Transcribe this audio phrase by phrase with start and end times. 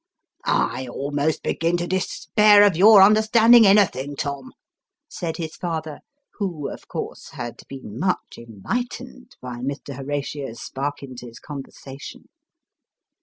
[0.77, 4.51] "I almost begin to despair of your understanding anything, Tom,"
[5.07, 5.99] said his father,
[6.39, 9.93] who, of course, had been much enlightened by Mr.
[9.95, 12.29] Horatio Sparkins's conversation.